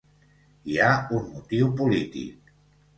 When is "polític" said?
1.85-2.55